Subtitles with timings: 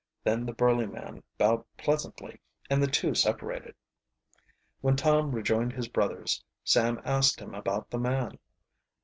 [0.23, 3.75] Then the burly man bowed pleasantly and the two separated.
[4.79, 8.39] When Tom rejoined his brothers Sam asked him about the man.